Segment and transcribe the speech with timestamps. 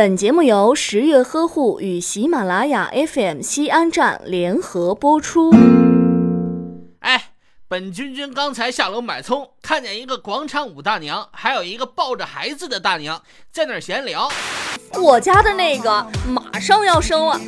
[0.00, 5.50] 本节目由十月呵护与喜马拉雅 FM 西安站联合播出。
[7.00, 7.32] 哎，
[7.68, 13.20] 本君君刚才下楼买葱，看见一个广场舞大娘，还有一个抱着孩子的大娘
[13.52, 14.32] 在那儿闲聊。
[14.94, 17.38] 我家的那个马上要生了，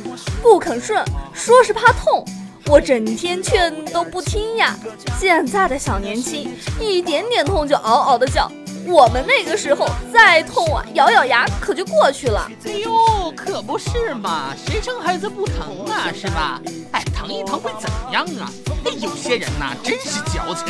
[0.43, 2.23] 不肯顺，说是怕痛，
[2.67, 4.75] 我整天劝都不听呀。
[5.19, 8.49] 现在的小年轻，一点点痛就嗷嗷的叫。
[8.85, 12.49] 我们那个时候再痛啊，咬咬牙可就过去了。
[12.65, 16.61] 哎呦，可不是嘛，谁生孩子不疼啊，是吧？
[16.91, 18.51] 哎，疼一疼会怎样啊？
[18.85, 20.65] 哎，有些人呐，真是矫情。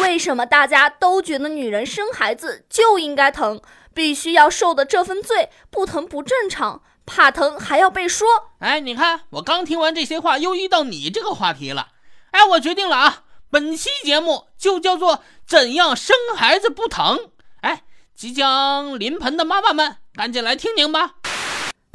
[0.00, 3.60] 为什么大家都觉得女人生孩子就应该疼，
[3.92, 5.50] 必须要受的这份罪？
[5.70, 8.26] 不疼不正常，怕疼还要被说。
[8.60, 11.88] 哎，你看，我刚听完这些话，又遇到你这个话题了。
[12.30, 17.30] 哎，我决定了啊，本期节目就叫做怎样生孩子不疼。
[17.62, 17.82] 哎
[18.14, 21.14] 即将临盆的妈妈们，赶紧来听听吧。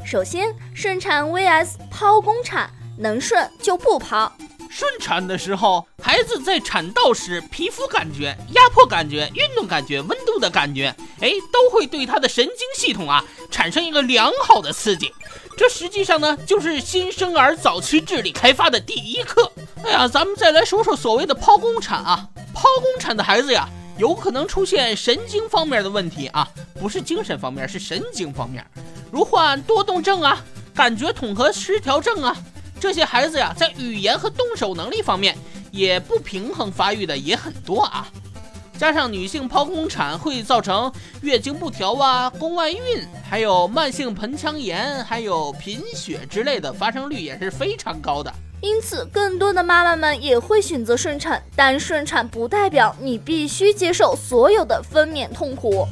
[0.04, 4.30] 首先，顺产 vs 剖宫产，能顺就不剖。
[4.68, 15.12] 顺产的时候，孩子在产道时，皮肤感觉、压迫感觉、运动感觉、温度的感觉，哎，都会对他的神经系统啊产生一个良好的刺激。
[15.56, 19.50] 这实际上呢，就是新生儿早期智力开发的第一课。
[19.82, 23.68] 哎呀，咱们再来说说所谓的剖宫产啊，剖宫产的孩子呀。
[23.98, 26.48] 有可能出现神经方面的问题啊，
[26.78, 28.64] 不是精神方面，是神经方面，
[29.10, 30.40] 如患多动症啊、
[30.72, 32.36] 感觉统合失调症啊，
[32.78, 35.34] 这些孩子呀，在语言和动手能力方面
[35.76, 38.08] 也不平衡发育的也很多啊。
[38.78, 42.78] 加上女性剖宫产会造成月经不调啊、宫外孕，
[43.28, 48.32] 还有慢性盆腔炎，还有贫血之类的发生率也是非常高的。
[48.60, 55.86] 因此，更多的妈妈们也会选择顺产，但顺产不代表你必须接受所有的分娩痛苦。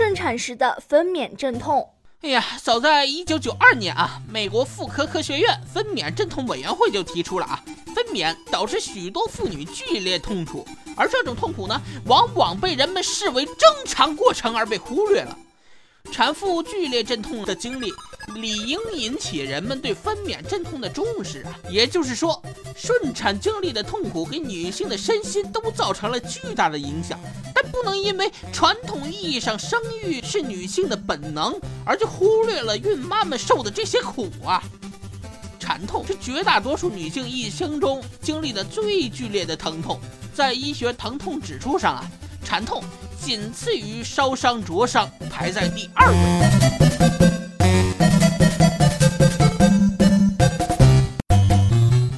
[0.00, 1.86] 顺产时的分娩阵痛。
[2.22, 7.62] 哎呀，早在一九九二年啊，美国妇科科学院分娩阵痛委员会就提出了啊，
[7.94, 10.66] 分娩导致许多妇女剧烈痛楚，
[10.96, 13.54] 而这种痛苦呢，往往被人们视为正
[13.84, 15.36] 常过程而被忽略了。
[16.12, 17.92] 产妇剧烈阵痛的经历，
[18.34, 21.58] 理应引起人们对分娩阵痛的重视啊。
[21.70, 22.42] 也就是说，
[22.76, 27.18] 顺产经历的痛苦给女性的身心都造成了巨大的影响，
[27.54, 34.62] 但不能因为传统意义上生育是女性的本能，而就忽略了孕妈们受的这些苦啊。
[35.60, 40.00] 产痛是绝大多数女性一生中经历的最剧烈的疼痛，
[40.34, 42.10] 在医学疼痛指数上啊，
[42.44, 42.82] 产痛。
[43.20, 46.16] 仅次于烧伤、灼伤，排在第二位。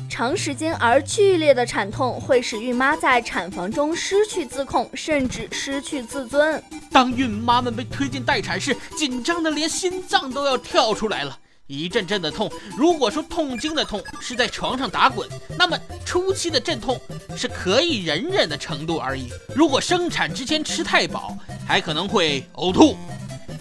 [0.09, 6.63] 长时间而剧烈的产痛会使孕妈在产房中失去自控，甚至失去自尊。
[6.93, 11.37] 当孕妈们被推进待产室，紧张的连心脏都要跳出来了。
[11.67, 17.01] 一阵阵的痛，如果说痛经的痛是在床上打滚，那么初期的阵痛
[17.37, 19.31] 是可以忍忍的程度而已。
[19.55, 21.37] 如果生产之前吃太饱，
[21.67, 22.97] 还可能会呕吐。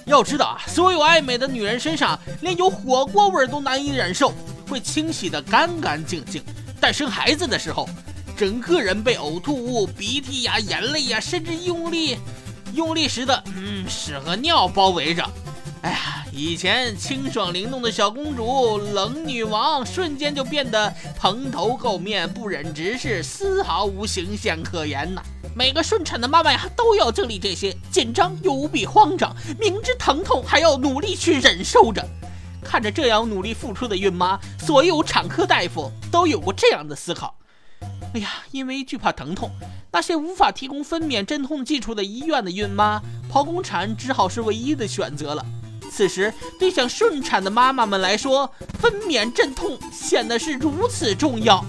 [0.06, 4.34] 要知道啊，所有爱美的女人身上，连有火锅味都难以忍受，
[4.68, 6.44] 会清洗的干干净净。
[6.82, 7.88] 但生孩子的时候，
[8.36, 12.18] 整个人被呕吐物、鼻涕呀、眼泪呀，甚至用力
[12.74, 15.24] 用力时的嗯屎和尿包围着。
[15.82, 25.24] 哎呀，以前清爽灵动的小公主、冷女王，瞬间就变得蓬头垢面、不忍直视，丝毫无形象可言呐！
[25.56, 32.08] 每个顺产的妈妈呀，都要经历这些，紧张又无比慌张，明知疼痛还要努力去忍受着。
[32.64, 37.36] 看着这样努力付出的孕妈，所有产科大夫都有过这样的思考：
[38.14, 39.50] 哎呀，因为惧怕疼痛，
[39.92, 45.44] 那些无法提供分娩镇痛技术的医院的孕妈，剖宫产只好是唯一的选择了。
[45.94, 51.64] 此时，对想顺产的妈妈们来说，分娩阵痛显得是如此重要。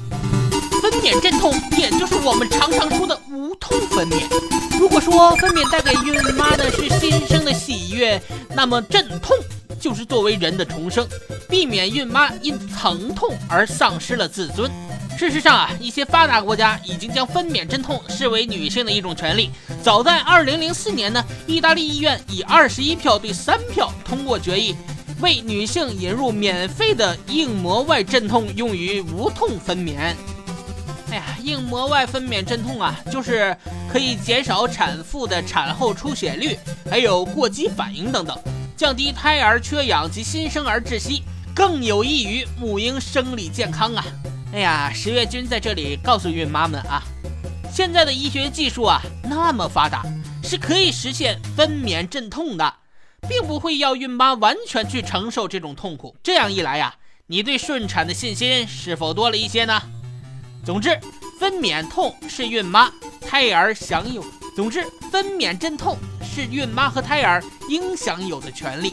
[0.80, 4.22] 分娩阵痛，也就是我们常常说的无痛分娩。
[4.78, 8.20] 如果说分娩带给孕妈的是新生的喜悦，
[8.54, 9.36] 那么阵痛
[9.80, 11.06] 就是作为人的重生，
[11.52, 14.70] 避免孕妈因疼痛而丧失了自尊。
[15.18, 19.50] 事实上啊，一些发达国家已经将分娩阵痛视为女性的一种权利。
[19.82, 24.74] 早在2004年呢，意大利医院以21票对3票通过决议，
[25.20, 29.98] 为女性引入免费的硬膜外镇痛用于无痛分娩。
[31.10, 33.54] 哎呀，硬膜外分娩镇痛啊，就是
[33.92, 36.56] 可以减少产妇的产后出血率，
[36.90, 38.34] 还有过激反应等等，
[38.74, 41.22] 降低胎儿缺氧及新生儿窒息，
[41.54, 44.04] 更有益于母婴生理健康啊。
[44.52, 47.02] 哎呀，十月君在这里告诉孕妈们啊，
[47.72, 50.02] 现在的医学技术啊那么发达，
[50.42, 52.74] 是可以实现分娩镇痛的，
[53.28, 56.14] 并不会要孕妈完全去承受这种痛苦。
[56.22, 56.94] 这样一来呀，
[57.26, 59.80] 你对顺产的信心是否多了一些呢？
[60.64, 60.98] 总之，
[61.40, 64.24] 分娩痛是孕妈、胎儿享有。
[64.54, 68.92] 总之，分娩镇痛是孕妈和胎儿应享有的权利。